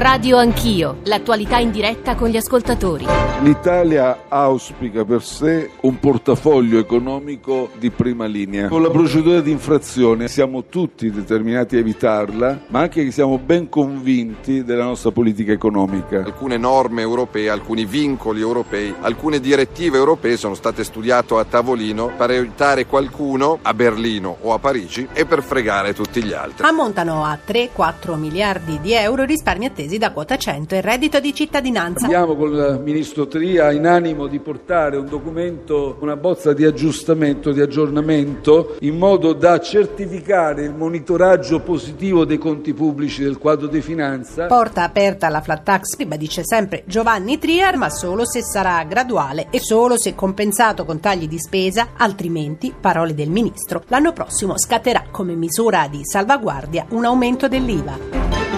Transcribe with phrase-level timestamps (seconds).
[0.00, 3.04] Radio Anch'io, l'attualità in diretta con gli ascoltatori.
[3.42, 8.68] L'Italia auspica per sé un portafoglio economico di prima linea.
[8.68, 13.68] Con la procedura di infrazione siamo tutti determinati a evitarla, ma anche che siamo ben
[13.68, 16.22] convinti della nostra politica economica.
[16.24, 22.30] Alcune norme europee, alcuni vincoli europei, alcune direttive europee sono state studiate a tavolino per
[22.30, 26.66] aiutare qualcuno a Berlino o a Parigi e per fregare tutti gli altri.
[26.66, 32.06] Ammontano a 3-4 miliardi di euro risparmi attesi da quota 100 e reddito di cittadinanza.
[32.06, 37.52] Abbiamo con il ministro Tria in animo di portare un documento, una bozza di aggiustamento,
[37.52, 43.80] di aggiornamento, in modo da certificare il monitoraggio positivo dei conti pubblici del quadro di
[43.80, 44.46] finanza.
[44.46, 49.60] Porta aperta la flat tax, ribadisce sempre Giovanni Trier, ma solo se sarà graduale e
[49.60, 55.34] solo se compensato con tagli di spesa, altrimenti, parole del ministro, l'anno prossimo scatterà come
[55.34, 58.49] misura di salvaguardia un aumento dell'IVA.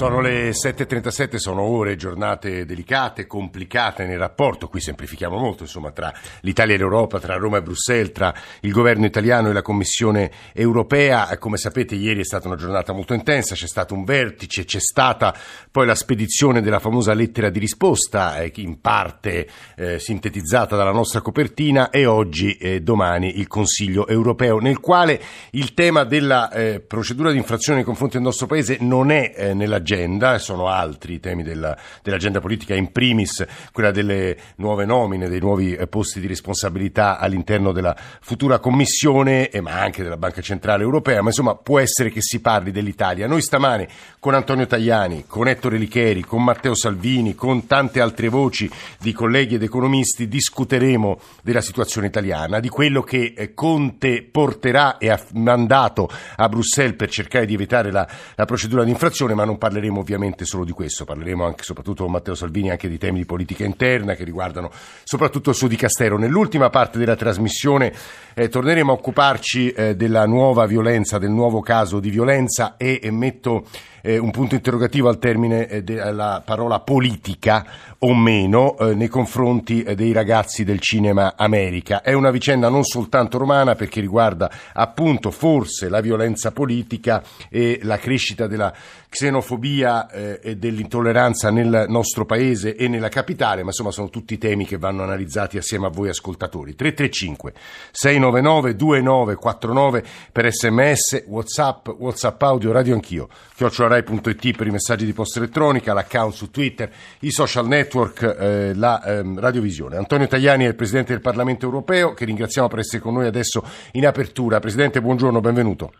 [0.00, 6.10] Sono le 7.37, sono ore, giornate delicate, complicate nel rapporto, qui semplifichiamo molto, insomma, tra
[6.40, 11.36] l'Italia e l'Europa, tra Roma e Bruxelles, tra il governo italiano e la Commissione europea.
[11.36, 15.36] Come sapete ieri è stata una giornata molto intensa, c'è stato un vertice, c'è stata
[15.70, 21.20] poi la spedizione della famosa lettera di risposta, eh, in parte eh, sintetizzata dalla nostra
[21.20, 25.20] copertina, e oggi e eh, domani il Consiglio europeo, nel quale
[25.50, 29.52] il tema della eh, procedura di infrazione nei confronti del nostro Paese non è eh,
[29.90, 35.28] nell'agenda agenda, sono altri i temi della, dell'agenda politica, in primis quella delle nuove nomine,
[35.28, 40.40] dei nuovi eh, posti di responsabilità all'interno della futura Commissione, eh, ma anche della Banca
[40.40, 43.26] Centrale Europea, ma insomma può essere che si parli dell'Italia.
[43.26, 43.88] Noi stamane
[44.18, 49.56] con Antonio Tajani, con Ettore Licheri, con Matteo Salvini, con tante altre voci di colleghi
[49.56, 56.08] ed economisti discuteremo della situazione italiana, di quello che eh, Conte porterà e ha mandato
[56.36, 60.00] a Bruxelles per cercare di evitare la, la procedura di infrazione, ma non parleremo parleremo
[60.00, 63.64] ovviamente solo di questo, parleremo anche soprattutto con Matteo Salvini anche di temi di politica
[63.64, 64.70] interna che riguardano
[65.04, 66.18] soprattutto il suo dicastero.
[66.18, 67.92] Nell'ultima parte della trasmissione
[68.34, 73.10] eh, torneremo a occuparci eh, della nuova violenza, del nuovo caso di violenza e, e
[73.10, 73.64] metto
[74.02, 77.66] eh, un punto interrogativo al termine eh, della parola politica
[77.98, 82.02] o meno eh, nei confronti eh, dei ragazzi del cinema America.
[82.02, 87.98] È una vicenda non soltanto romana perché riguarda appunto forse la violenza politica e la
[87.98, 88.72] crescita della
[89.10, 94.64] xenofobia eh, e dell'intolleranza nel nostro paese e nella capitale, ma insomma sono tutti temi
[94.64, 96.76] che vanno analizzati assieme a voi ascoltatori.
[96.76, 97.52] 335
[97.90, 105.40] 699 2949 per sms, whatsapp, whatsapp audio, radio anch'io, chiocciolarai.it per i messaggi di posta
[105.40, 109.96] elettronica, l'account su Twitter, i social network, eh, la ehm, radiovisione.
[109.96, 113.64] Antonio Tajani è il Presidente del Parlamento europeo, che ringraziamo per essere con noi adesso
[113.92, 114.60] in apertura.
[114.60, 115.92] Presidente, buongiorno, benvenuto.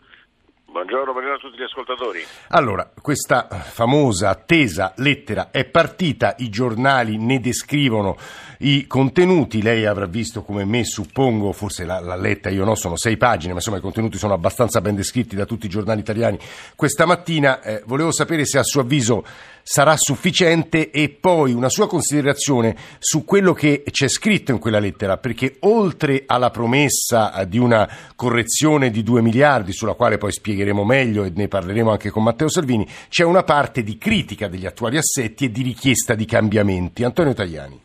[0.71, 2.23] Buongiorno, buongiorno a tutti gli ascoltatori.
[2.49, 8.17] Allora, questa famosa attesa lettera è partita, i giornali ne descrivono
[8.59, 12.95] i contenuti, lei avrà visto come me, suppongo, forse l'ha, l'ha letta, io no, sono
[12.95, 16.37] sei pagine, ma insomma i contenuti sono abbastanza ben descritti da tutti i giornali italiani.
[16.75, 19.25] Questa mattina eh, volevo sapere se a suo avviso
[19.63, 25.17] sarà sufficiente e poi una sua considerazione su quello che c'è scritto in quella lettera,
[25.17, 31.23] perché oltre alla promessa di una correzione di 2 miliardi, sulla quale poi spiegheremo meglio
[31.23, 35.45] e ne parleremo anche con Matteo Salvini, c'è una parte di critica degli attuali assetti
[35.45, 37.03] e di richiesta di cambiamenti.
[37.03, 37.81] Antonio Tajani.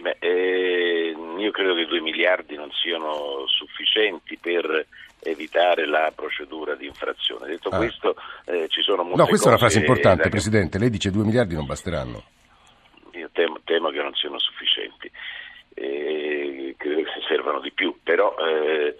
[0.00, 4.86] Beh, eh, io credo che 2 miliardi non siano sufficienti per
[5.24, 7.46] evitare la procedura di infrazione.
[7.46, 7.76] Detto ah.
[7.76, 8.14] questo,
[8.46, 10.28] eh, ci sono molte No, questa è una frase importante, da...
[10.28, 10.78] Presidente.
[10.78, 12.22] Lei dice 2 miliardi non basteranno.
[13.12, 15.10] Io temo, temo che non siano sufficienti.
[15.74, 18.96] Eh, credo che servano di più, però eh,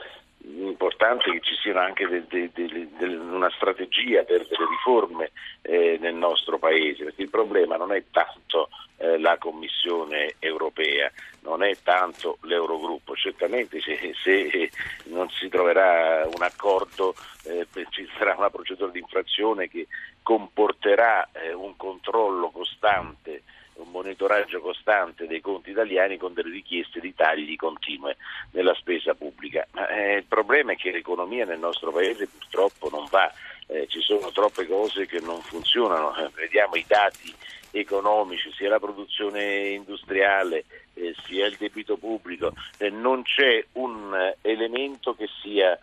[0.75, 5.31] importante che ci sia anche de, de, de, una strategia per delle riforme
[5.63, 11.11] eh, nel nostro Paese, perché il problema non è tanto eh, la Commissione europea,
[11.43, 14.71] non è tanto l'Eurogruppo, certamente se, se
[15.05, 17.15] non si troverà un accordo
[17.45, 19.87] eh, ci sarà una procedura di infrazione che
[20.23, 23.43] comporterà eh, un controllo costante
[23.77, 28.17] un monitoraggio costante dei conti italiani con delle richieste di tagli continue
[28.53, 29.67] nella spesa pubblica.
[29.73, 33.33] Ma, eh, il problema è che l'economia nel nostro Paese purtroppo non va,
[33.67, 37.35] eh, ci sono troppe cose che non funzionano, eh, vediamo i dati
[37.71, 44.37] economici, sia la produzione industriale, eh, sia il debito pubblico, eh, non c'è un eh,
[44.43, 45.79] elemento che sia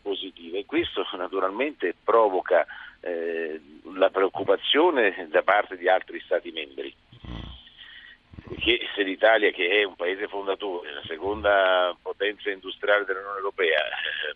[0.00, 0.58] positivo.
[0.58, 2.64] E questo naturalmente provoca
[3.00, 6.94] la preoccupazione da parte di altri Stati membri
[8.58, 13.82] che se l'Italia, che è un paese fondatore, la seconda potenza industriale dell'Unione Europea,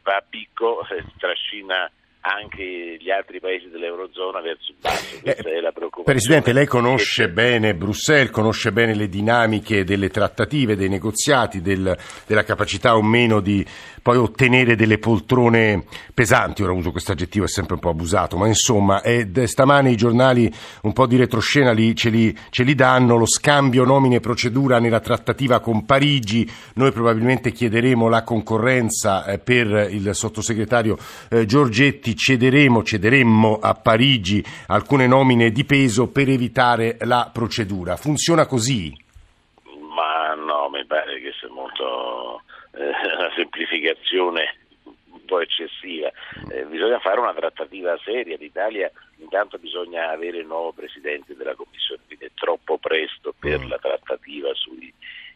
[0.02, 0.86] va a picco,
[1.18, 1.90] trascina
[2.22, 5.16] anche gli altri paesi dell'Eurozona verso il basso.
[5.16, 6.04] Eh, Questa è la preoccupazione.
[6.04, 11.96] Presidente, lei conosce Che- bene Bruxelles, conosce bene le dinamiche delle trattative, dei negoziati, del-
[12.26, 13.64] della capacità o meno di
[14.02, 15.84] poi ottenere delle poltrone
[16.14, 16.62] pesanti.
[16.62, 19.96] Ora uso questo aggettivo, è sempre un po' abusato, ma insomma, è- d- stamane i
[19.96, 20.52] giornali
[20.82, 24.78] un po' di retroscena li- ce, li, ce li danno, lo scambio nomine e procedura
[24.78, 30.96] nella trattativa con Parigi, noi probabilmente chiederemo la concorrenza eh, per il sottosegretario
[31.30, 31.44] eh,
[32.10, 37.96] Giorgetti, cederemo, cederemmo a Parigi alcune nomine di peso per evitare la procedura.
[37.96, 38.92] Funziona così?
[39.94, 42.42] Ma no, mi pare che sia molto
[42.72, 46.10] eh, una semplificazione un po' eccessiva.
[46.50, 48.36] Eh, bisogna fare una trattativa seria.
[48.38, 53.68] L'Italia intanto bisogna avere il nuovo presidente della Commissione, quindi è troppo presto per Mm.
[53.68, 54.92] la trattativa sui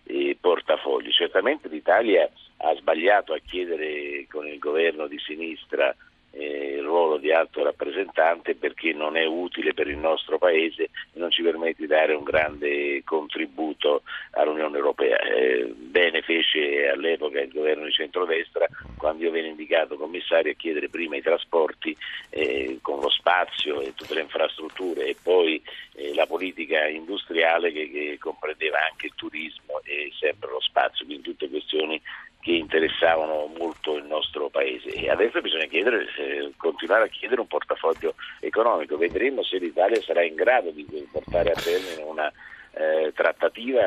[0.06, 1.10] eh, portafogli.
[1.10, 2.28] Certamente l'Italia
[2.58, 5.94] ha sbagliato a chiedere con il governo di sinistra
[6.36, 11.18] eh, il ruolo di alto rappresentante perché non è utile per il nostro Paese e
[11.18, 14.02] non ci permette di dare un grande contributo
[14.32, 15.18] all'Unione Europea.
[15.18, 18.66] Eh, bene fece all'epoca il governo di centrodestra
[18.96, 21.96] quando io venne indicato commissario a chiedere prima i trasporti
[22.30, 25.62] eh, con lo spazio e tutte le infrastrutture e poi
[25.94, 31.22] eh, la politica industriale che, che comprendeva anche il turismo e sempre lo spazio, quindi
[31.22, 32.00] tutte questioni
[32.44, 34.90] che interessavano molto il nostro paese.
[34.90, 40.22] E adesso bisogna chiedere, eh, continuare a chiedere un portafoglio economico, vedremo se l'Italia sarà
[40.22, 42.30] in grado di portare a termine una
[42.74, 43.80] eh, trattativa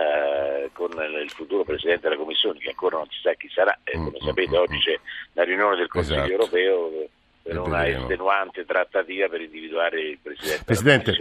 [0.74, 4.18] con il futuro Presidente della Commissione che ancora non si sa chi sarà, Eh, come
[4.20, 5.00] Mm, sapete mm, oggi c'è
[5.34, 6.32] la riunione del Consiglio Esatto.
[6.32, 7.08] europeo
[7.48, 11.18] per una estenuante trattativa per individuare il Presidente Presidente,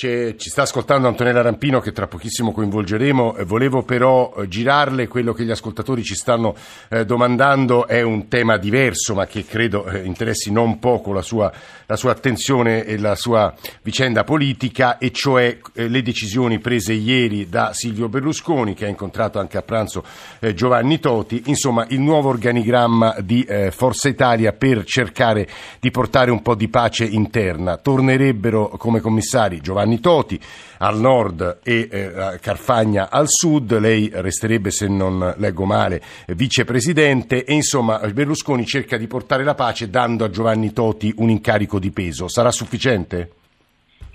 [0.00, 3.36] ci sta ascoltando Antonella Rampino che tra pochissimo coinvolgeremo.
[3.36, 6.54] Eh, Volevo però eh, girarle quello che gli ascoltatori ci stanno
[6.88, 7.86] eh, domandando.
[7.86, 11.52] È un tema diverso ma che credo eh, interessi non poco la sua,
[11.86, 17.48] la sua attenzione e la sua vicenda politica e cioè eh, le decisioni prese ieri
[17.48, 20.02] da Silvio Berlusconi che ha incontrato anche a pranzo
[20.38, 21.42] eh, Giovanni Toti.
[21.46, 25.46] Insomma, il nuovo organigramma di Forza Italia per cercare
[25.78, 27.76] di portare un po' di pace interna.
[27.76, 30.40] Tornerebbero come commissari Giovanni Toti
[30.78, 37.54] al nord e eh, Carfagna al sud, lei resterebbe, se non leggo male, vicepresidente e
[37.54, 42.28] insomma Berlusconi cerca di portare la pace dando a Giovanni Toti un incarico di peso.
[42.28, 43.30] Sarà sufficiente?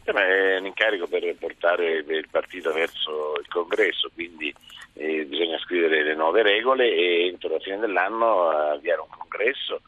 [0.03, 4.53] Eh, È un incarico per portare il partito verso il congresso, quindi
[4.93, 9.81] eh, bisogna scrivere le nuove regole e entro la fine dell'anno avviare un congresso.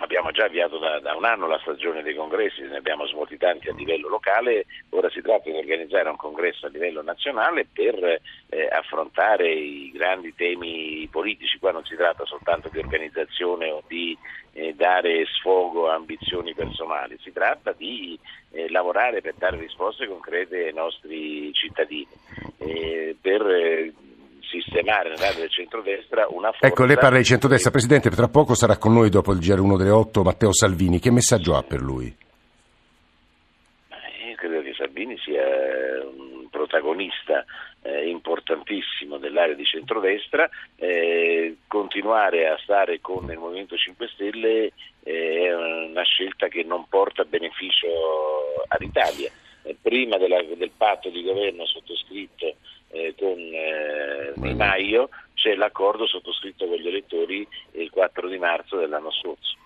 [0.00, 3.68] Abbiamo già avviato da, da un anno la stagione dei congressi, ne abbiamo svolti tanti
[3.68, 8.68] a livello locale, ora si tratta di organizzare un congresso a livello nazionale per eh,
[8.70, 11.58] affrontare i grandi temi politici.
[11.58, 14.16] Qua non si tratta soltanto di organizzazione o di
[14.52, 18.18] eh, dare sfogo a ambizioni personali, si tratta di
[18.52, 22.06] eh, lavorare per dare risposte concrete ai nostri cittadini,
[22.58, 23.92] eh, per eh,
[24.50, 26.66] sistemare nell'area del centrodestra una forza...
[26.66, 27.70] Ecco, lei parla di centrodestra.
[27.70, 30.98] Presidente, tra poco sarà con noi dopo il GR1 delle 8 Matteo Salvini.
[30.98, 32.06] Che messaggio ha per lui?
[34.28, 35.44] Io credo che Salvini sia
[36.04, 37.44] un protagonista
[37.82, 44.72] eh, importantissimo dell'area di centrodestra, eh, continuare a stare con il Movimento 5 Stelle
[45.02, 47.86] eh, è una scelta che non porta beneficio
[48.68, 49.30] all'Italia.
[49.82, 52.56] Prima della- del patto di governo sottoscritto
[52.90, 58.76] eh, con eh, Di Maio c'è l'accordo sottoscritto con gli elettori il 4 di marzo
[58.76, 59.56] dell'anno scorso.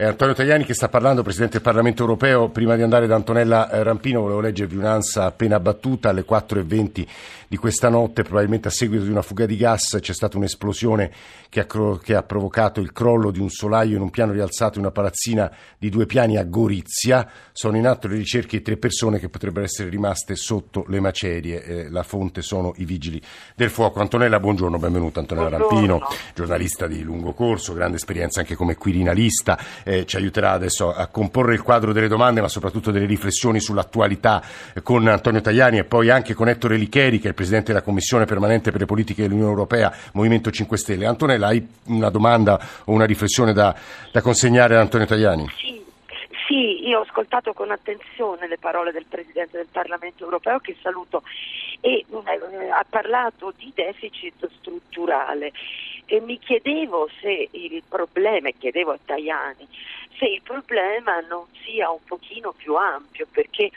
[0.00, 2.48] È Antonio Tajani che sta parlando, Presidente del Parlamento Europeo.
[2.48, 7.06] Prima di andare da Antonella eh, Rampino volevo leggervi un'ansa appena battuta alle 4.20
[7.50, 11.10] di questa notte, probabilmente a seguito di una fuga di gas c'è stata un'esplosione
[11.48, 11.66] che ha,
[12.00, 15.50] che ha provocato il crollo di un solaio in un piano rialzato in una palazzina
[15.76, 17.28] di due piani a Gorizia.
[17.50, 21.64] Sono in atto le ricerche di tre persone che potrebbero essere rimaste sotto le macerie.
[21.64, 23.20] Eh, la fonte sono i vigili
[23.56, 24.00] del fuoco.
[24.00, 25.98] Antonella, buongiorno, benvenuta Antonella Buongiorno.
[25.98, 29.58] Rampino, giornalista di lungo corso, grande esperienza anche come quirinalista.
[29.90, 34.40] Eh, ci aiuterà adesso a comporre il quadro delle domande, ma soprattutto delle riflessioni sull'attualità
[34.84, 38.24] con Antonio Tajani e poi anche con Ettore Licheri, che è il Presidente della Commissione
[38.24, 41.06] permanente per le politiche dell'Unione Europea, Movimento 5 Stelle.
[41.06, 43.74] Antonella, hai una domanda o una riflessione da,
[44.12, 45.48] da consegnare ad Antonio Tajani?
[45.56, 45.84] Sì,
[46.46, 51.24] sì, io ho ascoltato con attenzione le parole del Presidente del Parlamento europeo che saluto
[51.80, 55.50] e eh, ha parlato di deficit strutturale.
[56.12, 59.68] E mi chiedevo se il problema, e chiedevo a Tajani,
[60.18, 63.70] se il problema non sia un pochino più ampio, perché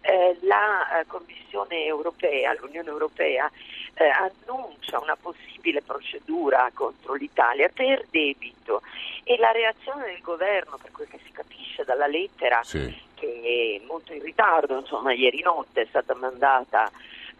[0.00, 3.48] eh, la eh, Commissione europea, l'Unione europea,
[3.94, 8.82] eh, annuncia una possibile procedura contro l'Italia per debito
[9.22, 12.92] e la reazione del governo, per quel che si capisce dalla lettera, sì.
[13.14, 16.90] che è molto in ritardo, insomma ieri notte è stata mandata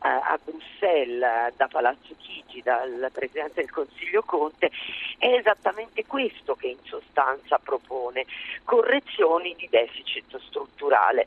[0.07, 4.71] a Bruxelles da Palazzo Chigi, dal Presidente del Consiglio Conte,
[5.19, 8.27] è esattamente questo che in sostanza propone,
[8.65, 11.27] correzioni di deficit strutturale,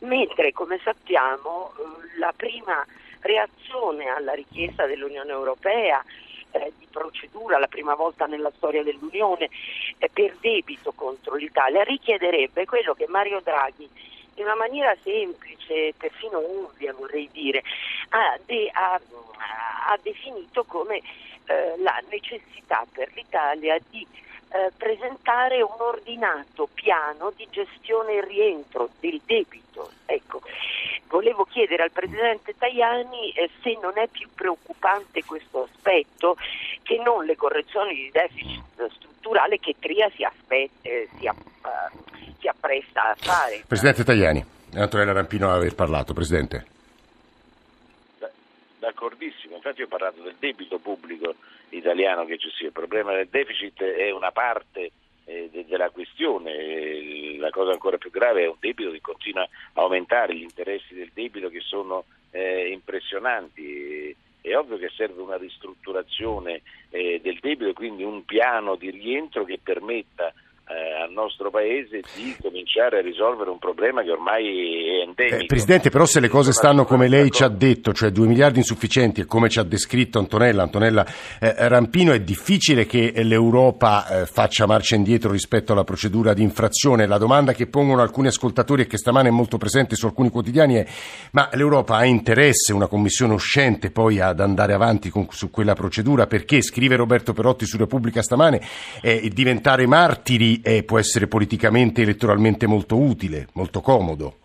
[0.00, 2.84] mentre come sappiamo eh, la prima
[3.20, 6.02] reazione alla richiesta dell'Unione Europea
[6.52, 9.48] eh, di procedura la prima volta nella storia dell'Unione
[9.98, 13.88] eh, per debito contro l'Italia richiederebbe quello che Mario Draghi
[14.36, 17.62] in una maniera semplice, perfino ovvia vorrei dire,
[18.10, 19.00] ha, de- ha,
[19.88, 21.00] ha definito come
[21.46, 24.06] eh, la necessità per l'Italia di
[24.48, 29.90] eh, presentare un ordinato piano di gestione e rientro del debito.
[30.06, 30.40] Ecco,
[31.08, 36.36] volevo chiedere al Presidente Tajani eh, se non è più preoccupante questo aspetto
[36.82, 42.15] che non le correzioni di deficit strutturale che Tria si, aspetta, eh, uh,
[42.46, 43.64] si appresta a fare.
[43.66, 46.74] Presidente Tajani, Antonella Rampino aver parlato, Presidente.
[48.78, 51.34] D'accordissimo, infatti ho parlato del debito pubblico
[51.70, 54.92] italiano che ci sia, il problema del deficit è una parte
[55.24, 59.80] eh, de- della questione, la cosa ancora più grave è un debito che continua a
[59.80, 64.14] aumentare, gli interessi del debito che sono eh, impressionanti.
[64.40, 69.42] È ovvio che serve una ristrutturazione eh, del debito e quindi un piano di rientro
[69.42, 70.32] che permetta
[70.68, 75.42] eh, al nostro paese di cominciare a risolvere un problema che ormai è endemico.
[75.42, 78.58] Eh, Presidente, però se le cose stanno come lei ci ha detto, cioè 2 miliardi
[78.58, 81.06] insufficienti e come ci ha descritto Antonella, Antonella
[81.38, 87.06] eh, Rampino, è difficile che l'Europa eh, faccia marcia indietro rispetto alla procedura di infrazione.
[87.06, 90.74] La domanda che pongono alcuni ascoltatori e che stamane è molto presente su alcuni quotidiani
[90.74, 90.86] è
[91.30, 96.26] ma l'Europa ha interesse, una commissione uscente poi ad andare avanti con, su quella procedura?
[96.26, 98.60] Perché, scrive Roberto Perotti su Repubblica stamane,
[99.30, 104.38] diventare martiri eh, può essere politicamente e elettoralmente molto utile, molto comodo.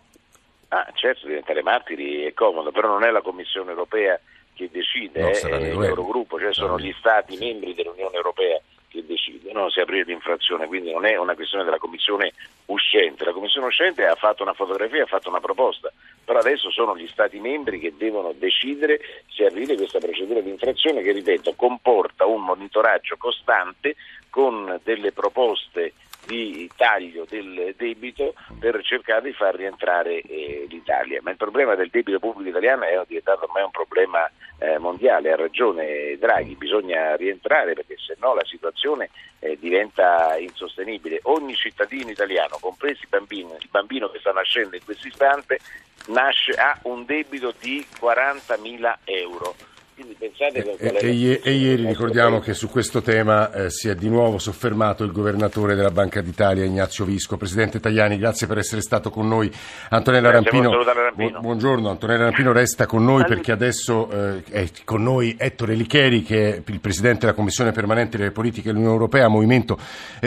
[0.68, 4.18] Ah, certo, diventare martiri è comodo, però non è la Commissione europea
[4.54, 8.60] che decide, no, è l'Eurogruppo, cioè sono gli Stati membri dell'Unione europea
[8.92, 12.34] che decidono se aprire l'infrazione, quindi non è una questione della Commissione
[12.66, 13.24] uscente.
[13.24, 15.90] La Commissione uscente ha fatto una fotografia, ha fatto una proposta,
[16.22, 21.00] però adesso sono gli Stati membri che devono decidere se aprire questa procedura di infrazione
[21.00, 23.96] che, ripeto, comporta un monitoraggio costante
[24.28, 25.94] con delle proposte
[26.26, 31.20] di taglio del debito per cercare di far rientrare eh, l'Italia.
[31.22, 35.36] Ma il problema del debito pubblico italiano è diventato ormai un problema eh, mondiale, ha
[35.36, 39.10] ragione Draghi, bisogna rientrare perché se no la situazione
[39.40, 41.20] eh, diventa insostenibile.
[41.24, 45.58] Ogni cittadino italiano, compresi i bambini, il bambino che sta nascendo in questo istante,
[46.06, 49.54] nasce, ha un debito di 40.000 euro
[50.02, 53.94] quindi pensate che e, e, e ieri ricordiamo che su questo tema eh, si è
[53.94, 57.36] di nuovo soffermato il governatore della Banca d'Italia Ignazio Visco.
[57.36, 59.50] Presidente Tajani, grazie per essere stato con noi.
[59.90, 61.38] Antonella Rampino, Rampino.
[61.38, 66.22] Bu- buongiorno, Antonella Rampino resta con noi perché adesso eh, è con noi Ettore Licheri
[66.22, 69.78] che è il Presidente della Commissione permanente delle politiche dell'Unione Europea, Movimento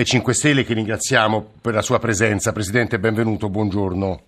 [0.01, 2.51] 5 Stelle, che ringraziamo per la sua presenza.
[2.51, 4.21] Presidente, benvenuto, buongiorno.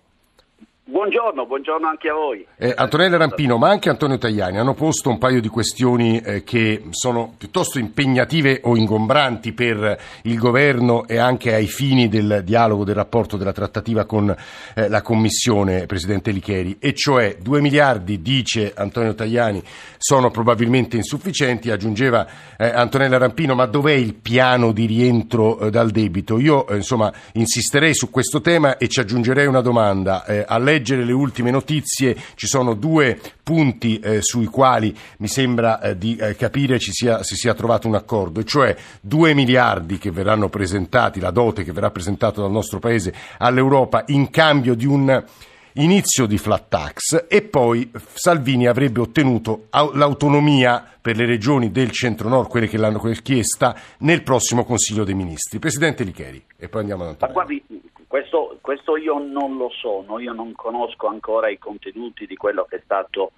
[0.89, 2.47] Buongiorno, buongiorno anche a voi.
[2.55, 6.83] Eh, Antonella Rampino, ma anche Antonio Tajani hanno posto un paio di questioni eh, che
[6.91, 12.95] sono piuttosto impegnative o ingombranti per il governo e anche ai fini del dialogo, del
[12.95, 14.33] rapporto, della trattativa con
[14.75, 19.61] eh, la Commissione, Presidente Licheri, e cioè 2 miliardi, dice Antonio Tajani,
[19.97, 22.25] sono probabilmente insufficienti, aggiungeva
[22.57, 26.39] eh, Antonella Rampino, ma dov'è il piano di rientro eh, dal debito?
[26.39, 30.23] Io eh, insomma insisterei su questo tema e ci aggiungerei una domanda.
[30.47, 35.81] a lei leggere le ultime notizie ci sono due punti eh, sui quali mi sembra
[35.81, 40.11] eh, di eh, capire ci sia, si sia trovato un accordo, cioè 2 miliardi che
[40.11, 45.23] verranno presentati, la dote che verrà presentata dal nostro Paese all'Europa in cambio di un
[45.73, 52.49] inizio di flat tax e poi Salvini avrebbe ottenuto l'autonomia per le regioni del centro-nord,
[52.49, 55.59] quelle che l'hanno chiesta, nel prossimo Consiglio dei Ministri.
[55.59, 57.86] Presidente Licheri, e poi andiamo ad Antonio.
[58.07, 62.77] Questo, questo, io non lo so, io non conosco ancora i contenuti di quello che
[62.77, 63.33] è stato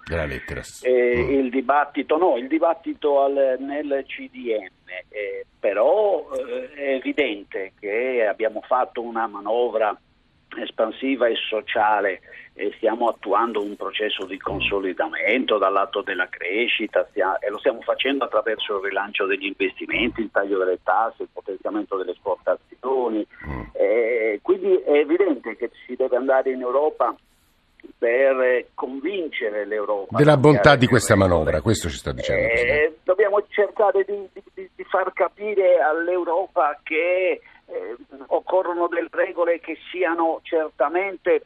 [0.82, 1.30] eh, mm.
[1.30, 4.70] il dibattito, no, il dibattito al, nel CDM,
[5.08, 9.98] eh, però eh, è evidente che abbiamo fatto una manovra
[10.58, 12.20] espansiva e sociale
[12.54, 17.80] e stiamo attuando un processo di consolidamento dal lato della crescita stia, e lo stiamo
[17.80, 23.26] facendo attraverso il rilancio degli investimenti, il taglio delle tasse, il potenziamento delle esportazioni.
[23.72, 27.14] Eh, quindi è evidente che si deve andare in Europa
[27.96, 30.16] per convincere l'Europa.
[30.16, 32.52] Della bontà di questa manovra, questo ci sta dicendo.
[32.52, 37.40] Eh, dobbiamo cercare di, di, di, far capire all'Europa che
[37.70, 37.96] eh,
[38.26, 41.42] occorrono delle regole che siano certamente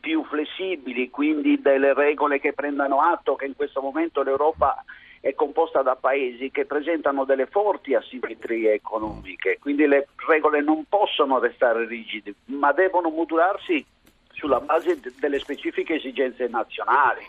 [0.00, 4.84] più flessibili, quindi delle regole che prendano atto che in questo momento l'Europa
[5.20, 11.38] è composta da paesi che presentano delle forti asimmetrie economiche, quindi le regole non possono
[11.38, 13.84] restare rigide, ma devono modularsi
[14.30, 17.26] sulla base de- delle specifiche esigenze nazionali.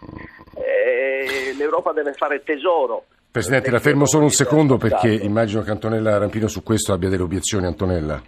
[0.56, 3.06] Eh, L'Europa deve fare tesoro.
[3.32, 7.24] Presidente, la fermo solo un secondo perché immagino che Antonella Rampino su questo abbia delle
[7.24, 7.66] obiezioni.
[7.66, 8.22] Antonella.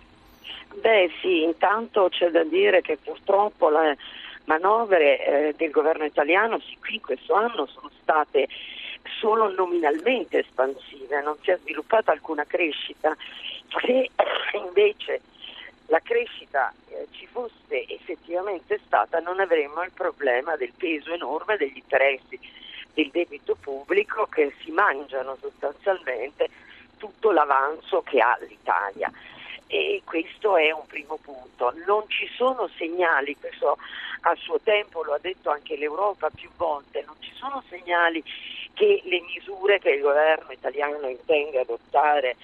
[0.82, 3.98] Beh sì, intanto c'è da dire che purtroppo le
[4.46, 8.48] manovre eh, del governo italiano sì, qui questo anno sono state
[9.20, 13.16] solo nominalmente espansive, non si è sviluppata alcuna crescita.
[13.80, 14.10] Se
[14.54, 15.22] invece
[15.86, 21.78] la crescita eh, ci fosse effettivamente stata non avremmo il problema del peso enorme degli
[21.78, 22.40] interessi
[22.96, 26.50] del debito pubblico che si mangiano sostanzialmente
[26.98, 29.12] tutto l'avanzo che ha l'Italia
[29.72, 31.74] e questo è un primo punto.
[31.86, 33.78] Non ci sono segnali, questo
[34.24, 38.22] a suo tempo lo ha detto anche l'Europa più volte, non ci sono segnali
[38.74, 42.36] che le misure che il governo italiano intende adottare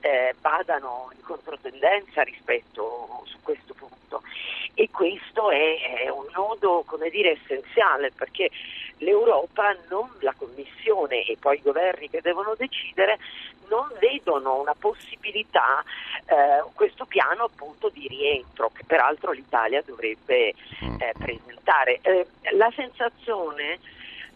[0.00, 4.22] eh, vadano in controtendenza rispetto su questo punto
[4.74, 8.50] e questo è, è un nodo come dire, essenziale perché
[8.98, 13.18] l'Europa, non la Commissione e poi i governi che devono decidere
[13.68, 15.82] non vedono una possibilità,
[16.26, 21.00] eh, questo piano appunto di rientro che peraltro l'Italia dovrebbe mm.
[21.00, 21.98] eh, presentare.
[22.02, 23.78] Eh, la sensazione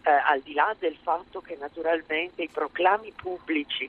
[0.03, 3.89] eh, al di là del fatto che naturalmente i proclami pubblici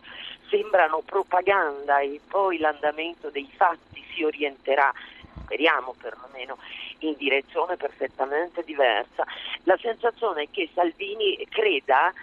[0.50, 4.91] sembrano propaganda e poi l'andamento dei fatti si orienterà
[5.51, 6.58] speriamo perlomeno
[7.00, 9.25] in direzione perfettamente diversa.
[9.63, 12.13] La sensazione è che Salvini creda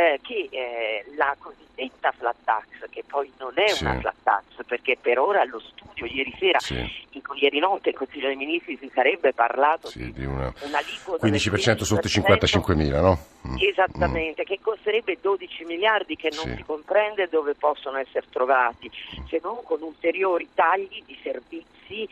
[0.00, 3.84] eh, che eh, la cosiddetta flat tax, che poi non è sì.
[3.84, 6.74] una flat tax, perché per ora allo studio ieri sera, sì.
[7.10, 11.82] in, ieri notte, il Consiglio dei Ministri si sarebbe parlato sì, di una, un'aliquota 15%
[11.82, 13.18] sotto i 55 mila, no?
[13.46, 13.56] Mm.
[13.58, 14.46] Esattamente, mm.
[14.46, 18.90] che costerebbe 12 miliardi che non si comprende dove possono essere trovati,
[19.28, 22.08] se non con ulteriori tagli di servizi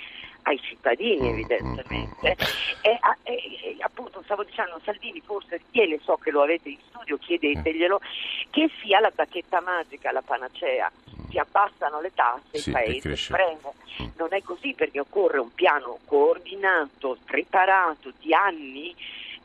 [0.48, 2.37] ai cittadini mm, evidentemente.
[2.80, 7.18] E, e, e, appunto stavo dicendo Salvini forse chiede, so che lo avete in studio,
[7.18, 8.00] chiedeteglielo,
[8.50, 10.90] che sia la bacchetta magica, la panacea.
[11.28, 13.72] Si abbassano le tasse, sì, il paese prende.
[14.16, 18.94] Non è così perché occorre un piano coordinato, preparato di anni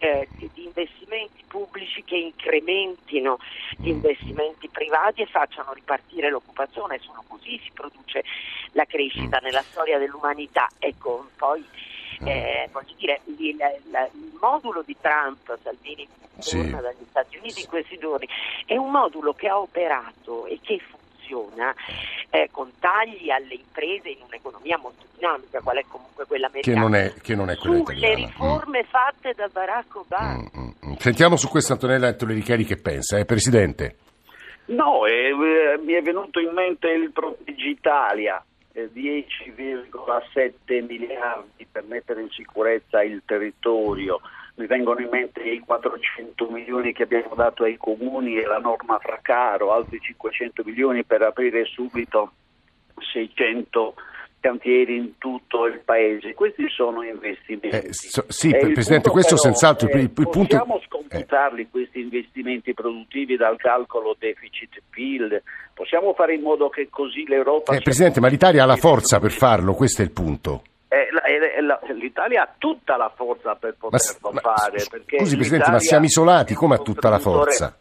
[0.04, 3.38] eh, di investimenti pubblici che incrementino
[3.78, 8.26] gli investimenti privati e facciano ripartire l'occupazione, solo così si produce
[8.74, 10.68] la crescita nella storia dell'umanità.
[10.78, 11.66] Ecco, poi
[12.26, 16.06] eh, voglio dire, il, il, il, modulo di Trump, Salvini
[16.38, 16.58] sì.
[16.58, 18.28] torna dagli Stati Uniti in questi giorni,
[18.66, 21.74] è un modulo che ha operato e che funziona funziona
[22.30, 26.76] eh, con tagli alle imprese in un'economia molto dinamica, qual è comunque quella americana.
[26.76, 28.26] Che non è, che non è quella Sulle italiana.
[28.26, 28.90] riforme mm.
[28.90, 30.36] fatte da Barack Obama.
[30.36, 30.94] Mm, mm, mm.
[30.98, 33.96] Sentiamo su questo Antonella Tolericari che pensa, eh, Presidente.
[34.66, 38.44] No, eh, eh, mi è venuto in mente il Proteggi Italia.
[38.76, 44.20] 10,7 miliardi per mettere in sicurezza il territorio,
[44.56, 49.00] mi vengono in mente i 400 milioni che abbiamo dato ai comuni e la norma
[49.00, 52.32] Fracaro, altri 500 milioni per aprire subito
[53.00, 53.96] 600
[54.40, 56.34] cantieri in tutto il paese.
[56.34, 57.88] Questi sono investimenti.
[57.88, 59.88] Eh, so, sì, Presidente, questo però, senz'altro.
[59.88, 60.82] Eh, il, il possiamo punto...
[60.86, 61.68] scomputarli eh.
[61.72, 65.42] questi investimenti produttivi dal calcolo deficit-PIL?
[65.74, 67.74] Possiamo fare in modo che così l'Europa...
[67.74, 70.64] Eh, Presidente, ma l'Italia ha la forza per farlo, questo è il punto.
[71.94, 74.84] L'Italia ha tutta la forza per poterlo ma, fare.
[74.92, 77.76] Ma, scusi Presidente, ma siamo isolati, come ha tutta la forza?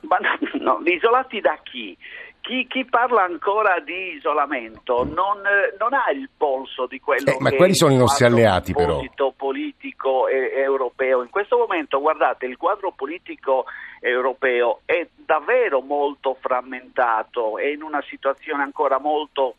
[0.00, 0.18] Ma
[0.60, 1.96] no, isolati da chi?
[2.40, 5.40] Chi, chi, parla ancora di isolamento non,
[5.78, 9.00] non, ha il polso di quello eh, ma che quali sono i nostri alleati però?
[9.36, 11.22] politico e, europeo.
[11.22, 13.66] In questo momento, guardate, il quadro politico
[14.00, 19.54] europeo è davvero molto frammentato, è in una situazione ancora molto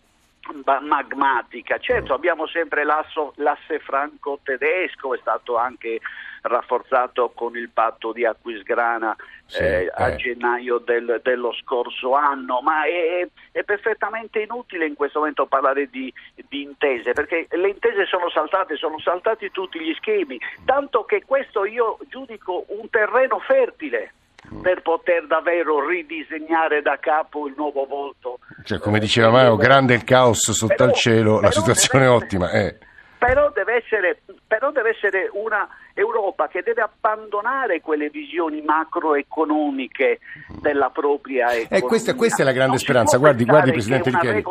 [0.82, 1.78] magmatica.
[1.78, 6.00] Certo, abbiamo sempre l'asso, l'asse franco-tedesco, è stato anche
[6.42, 10.16] rafforzato con il patto di Aquisgrana sì, eh, a eh.
[10.18, 16.14] gennaio del, dello scorso anno, ma è, è, perfettamente inutile in questo momento parlare di,
[16.50, 21.66] di, intese, perché le intese sono saltate, sono saltati tutti gli schemi, tanto che questo
[21.66, 24.14] io giudico un terreno fertile
[24.62, 28.40] per poter davvero ridisegnare da capo il nuovo volto.
[28.64, 32.52] Cioè, come diceva Mario, grande il caos sotto però, al cielo, la situazione è ottima.
[32.52, 32.78] Eh.
[33.18, 40.20] Però deve essere, però deve essere una Europa che deve abbandonare quelle visioni macroeconomiche
[40.62, 41.78] della propria economia.
[41.78, 43.18] Eh, questa, questa, è la grande non speranza.
[43.18, 44.44] Guardi, guardi, Presidente Richelli.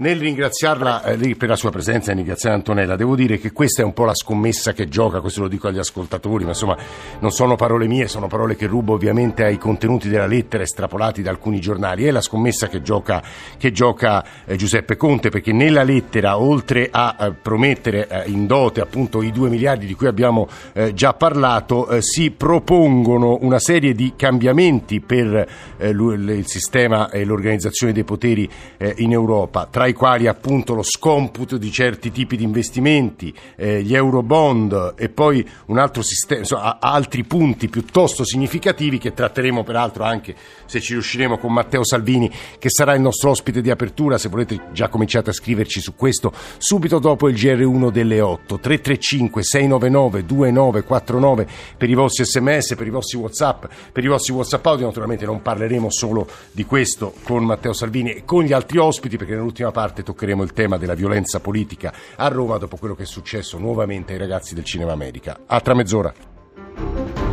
[0.00, 3.84] Nel ringraziarla eh, per la sua presenza e ringraziare Antonella, devo dire che questa è
[3.84, 6.76] un po' la scommessa che gioca, questo lo dico agli ascoltatori, ma insomma
[7.18, 11.30] non sono parole mie, sono parole che rubo ovviamente ai contenuti della lettera estrapolati da
[11.30, 12.04] alcuni giornali.
[12.04, 13.20] È la scommessa che gioca,
[13.58, 18.80] che gioca eh, Giuseppe Conte, perché nella lettera, oltre a eh, promettere eh, in dote
[18.80, 23.94] appunto i 2 miliardi di cui abbiamo eh, già parlato, eh, si propongono una serie
[23.94, 28.48] di cambiamenti per il sistema e l'organizzazione dei poteri
[28.96, 29.66] in Europa.
[29.70, 34.94] Tra i quali appunto lo scomputo di certi tipi di investimenti, eh, gli euro bond
[34.96, 40.34] e poi un altro sistema, insomma, altri punti piuttosto significativi che tratteremo peraltro anche
[40.66, 44.68] se ci riusciremo con Matteo Salvini che sarà il nostro ospite di apertura, se volete
[44.72, 51.46] già cominciate a scriverci su questo subito dopo il GR1 delle 8 335 699 2949
[51.76, 55.42] per i vostri sms, per i vostri whatsapp, per i vostri whatsapp audio, naturalmente non
[55.42, 60.02] parleremo solo di questo con Matteo Salvini e con gli altri ospiti perché nell'ultima parte
[60.02, 64.18] toccheremo il tema della violenza politica a Roma dopo quello che è successo nuovamente ai
[64.18, 65.42] ragazzi del Cinema America.
[65.46, 67.27] A tra mezz'ora.